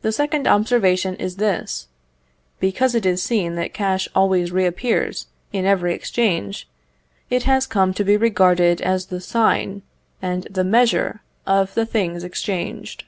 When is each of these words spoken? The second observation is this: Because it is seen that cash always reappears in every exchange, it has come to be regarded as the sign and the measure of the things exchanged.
The 0.00 0.12
second 0.12 0.46
observation 0.48 1.14
is 1.16 1.36
this: 1.36 1.86
Because 2.58 2.94
it 2.94 3.04
is 3.04 3.22
seen 3.22 3.54
that 3.56 3.74
cash 3.74 4.08
always 4.14 4.50
reappears 4.50 5.26
in 5.52 5.66
every 5.66 5.92
exchange, 5.92 6.66
it 7.28 7.42
has 7.42 7.66
come 7.66 7.92
to 7.92 8.02
be 8.02 8.16
regarded 8.16 8.80
as 8.80 9.04
the 9.08 9.20
sign 9.20 9.82
and 10.22 10.44
the 10.44 10.64
measure 10.64 11.20
of 11.46 11.74
the 11.74 11.84
things 11.84 12.24
exchanged. 12.24 13.04